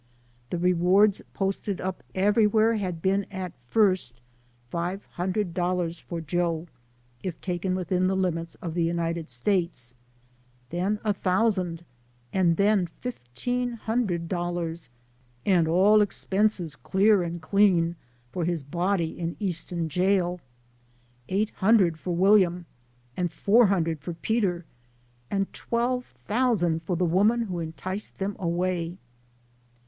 [0.49, 4.19] The rewards posted up everywhere had been at first
[4.67, 6.65] five hundred dollars for Joe,
[7.21, 9.93] if taken within the limits of the United States;
[10.71, 11.85] then a thousand,
[12.33, 14.89] and then fifteen hundred dollars,"
[15.45, 17.95] an' all expenses clar an' clean,
[18.31, 20.41] for his body in Easton Jail."
[21.29, 22.65] Eight hundred for William,
[23.15, 24.65] and four hundred for Peter,
[25.29, 28.97] and twelve thousand for the woman who enticed them away.